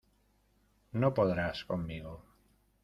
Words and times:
No 1.01 1.09
podrás 1.19 1.63
conmigo. 1.69 2.13